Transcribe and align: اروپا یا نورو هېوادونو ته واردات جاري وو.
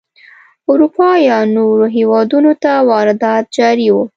اروپا 0.71 1.09
یا 1.29 1.39
نورو 1.55 1.85
هېوادونو 1.97 2.51
ته 2.63 2.71
واردات 2.89 3.45
جاري 3.57 3.87
وو. 3.93 4.03